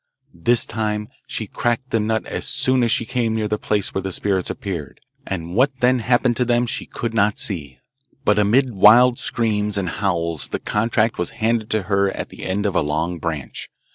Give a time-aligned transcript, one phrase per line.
[0.33, 4.01] This time she cracked the nut as soon as she came near the place where
[4.01, 7.77] the spirits appeared, and what then happened to them she could not see,
[8.25, 12.65] but amid wild screams and howls the contract was handed to her at the end
[12.65, 13.69] of a long branch.